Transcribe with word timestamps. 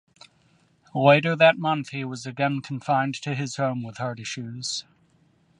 Later 0.95 1.35
that 1.35 1.59
month 1.59 1.89
he 1.89 2.03
was 2.03 2.25
again 2.25 2.61
confined 2.63 3.13
to 3.21 3.35
his 3.35 3.57
home 3.57 3.83
with 3.83 3.97
heart 3.97 4.19
issues. 4.19 4.83